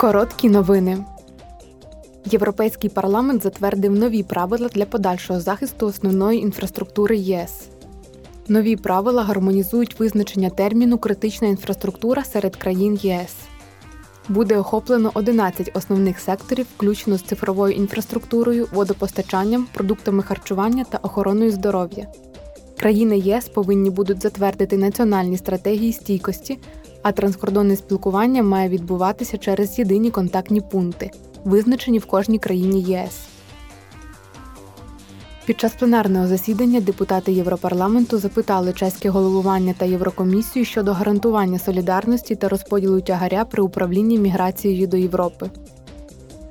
[0.00, 1.04] Короткі новини.
[2.24, 7.68] Європейський парламент затвердив нові правила для подальшого захисту основної інфраструктури єС.
[8.48, 13.34] Нові правила гармонізують визначення терміну критична інфраструктура серед країн ЄС.
[14.28, 22.06] Буде охоплено 11 основних секторів, включно з цифровою інфраструктурою, водопостачанням, продуктами харчування та охороною здоров'я.
[22.78, 26.58] Країни ЄС повинні будуть затвердити національні стратегії стійкості,
[27.02, 31.10] а транскордонне спілкування має відбуватися через єдині контактні пункти,
[31.44, 33.30] визначені в кожній країні ЄС.
[35.44, 42.48] Під час пленарного засідання депутати Європарламенту запитали чеське головування та Єврокомісію щодо гарантування солідарності та
[42.48, 45.50] розподілу тягаря при управлінні міграцією до Європи.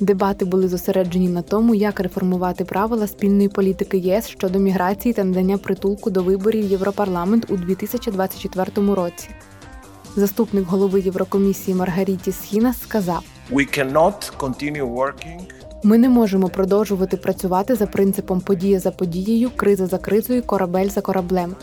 [0.00, 5.58] Дебати були зосереджені на тому, як реформувати правила спільної політики ЄС щодо міграції та надання
[5.58, 9.28] притулку до виборів Європарламент у 2024 році.
[10.16, 15.40] Заступник голови Єврокомісії Маргаріті Схінас сказав: We cannot continue working
[15.82, 21.00] Ми не можемо продовжувати працювати за принципом подія за подією, криза за кризою, корабель за
[21.00, 21.54] кораблем.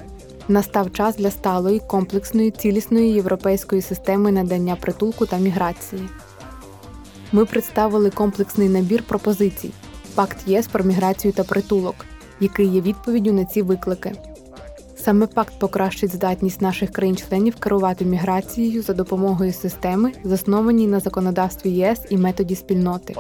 [0.48, 6.10] Настав час для сталої, комплексної, цілісної європейської системи надання притулку та міграції.
[7.32, 9.72] Ми представили комплексний набір пропозицій
[10.16, 11.96] Пакт ЄС про міграцію та притулок,
[12.40, 14.12] який є відповіддю на ці виклики.
[15.06, 22.02] Саме пакт покращить здатність наших країн-членів керувати міграцією за допомогою системи, заснованій на законодавстві ЄС
[22.10, 23.14] і методі спільноти.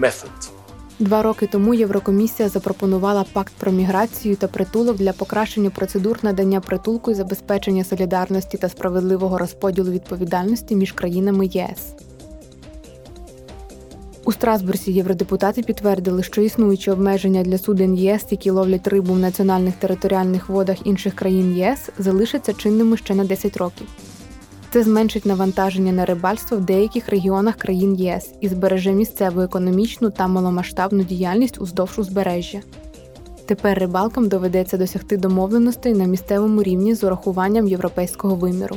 [0.00, 0.50] method.
[0.98, 7.10] Два роки тому Єврокомісія запропонувала пакт про міграцію та притулок для покращення процедур надання притулку
[7.10, 11.94] і забезпечення солідарності та справедливого розподілу відповідальності між країнами ЄС.
[14.24, 19.74] У Страсбурзі євродепутати підтвердили, що існуючі обмеження для суден ЄС, які ловлять рибу в національних
[19.74, 23.86] територіальних водах інших країн ЄС, залишаться чинними ще на 10 років.
[24.70, 30.28] Це зменшить навантаження на рибальство в деяких регіонах країн ЄС і збереже місцеву економічну та
[30.28, 32.60] маломасштабну діяльність уздовж узбережжя.
[33.46, 38.76] Тепер рибалкам доведеться досягти домовленостей на місцевому рівні з урахуванням європейського виміру.